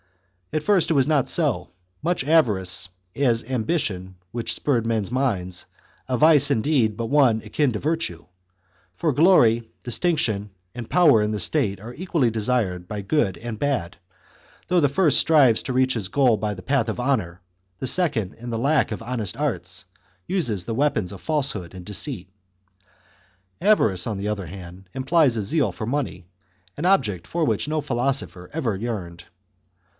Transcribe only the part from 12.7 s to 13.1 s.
by